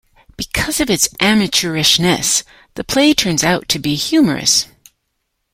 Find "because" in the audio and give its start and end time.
0.35-0.79